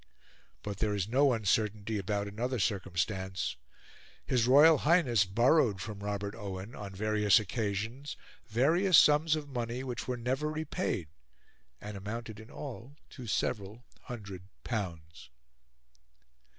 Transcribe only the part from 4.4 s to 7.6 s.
Royal Highness borrowed from Robert Owen, on various